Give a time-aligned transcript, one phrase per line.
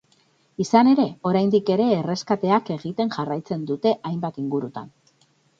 [0.63, 4.91] Izan ere, oraindik ere erreskateak egiten jarraitzen dute hainbat ingurutan.